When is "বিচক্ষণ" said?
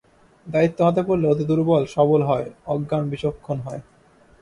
3.11-3.57